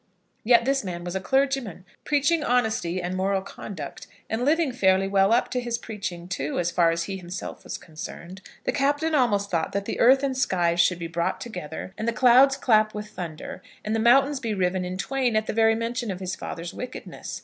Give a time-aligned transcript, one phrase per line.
[0.43, 5.31] Yet this man was a clergyman, preaching honesty and moral conduct, and living fairly well
[5.31, 8.41] up to his preaching, too, as far as he himself was concerned!
[8.63, 12.13] The Captain almost thought that the earth and skies should be brought together, and the
[12.13, 16.09] clouds clap with thunder, and the mountains be riven in twain at the very mention
[16.09, 17.39] of his father's wickedness.